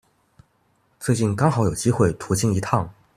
[0.99, 2.91] 最近剛好有機會途經一趟